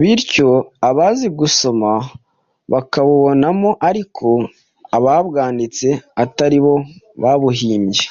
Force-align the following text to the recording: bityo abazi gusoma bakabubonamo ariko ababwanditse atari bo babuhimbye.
bityo 0.00 0.50
abazi 0.90 1.26
gusoma 1.38 1.90
bakabubonamo 2.72 3.70
ariko 3.88 4.26
ababwanditse 4.96 5.88
atari 6.22 6.58
bo 6.64 6.74
babuhimbye. 7.22 8.02